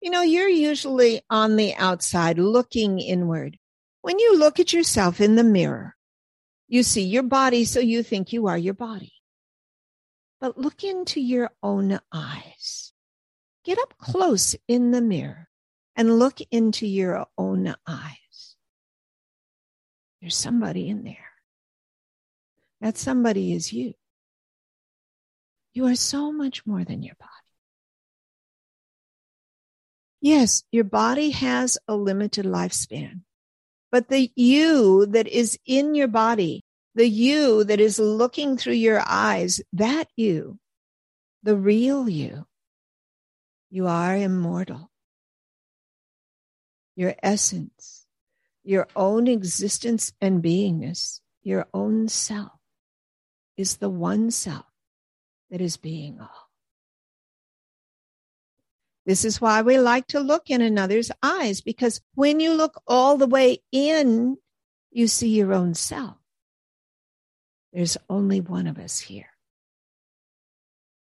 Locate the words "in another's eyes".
60.50-61.60